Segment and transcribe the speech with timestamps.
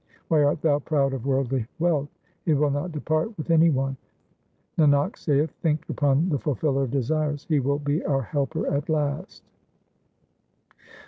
[0.29, 2.09] Why art thou proud of worldly wealth?
[2.47, 3.97] it will not depart with any one.
[4.79, 9.43] Nanak saith, think upon the Fulfiller of desires; He will be our Helper at last.